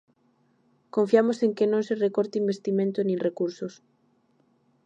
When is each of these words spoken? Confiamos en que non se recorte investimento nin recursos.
Confiamos 0.95 1.37
en 1.45 1.51
que 1.57 1.65
non 1.71 1.81
se 1.87 1.99
recorte 2.05 2.41
investimento 2.43 2.99
nin 3.03 3.23
recursos. 3.27 3.73